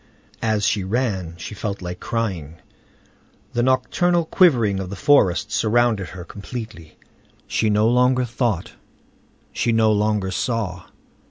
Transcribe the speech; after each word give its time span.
As 0.41 0.65
she 0.65 0.83
ran 0.83 1.35
she 1.37 1.53
felt 1.53 1.79
like 1.79 1.99
crying. 1.99 2.55
The 3.53 3.61
nocturnal 3.61 4.25
quivering 4.25 4.79
of 4.79 4.89
the 4.89 4.95
forest 4.95 5.51
surrounded 5.51 6.07
her 6.09 6.23
completely. 6.23 6.97
She 7.45 7.69
no 7.69 7.87
longer 7.87 8.25
thought, 8.25 8.73
she 9.53 9.71
no 9.71 9.91
longer 9.91 10.31
saw. 10.31 10.85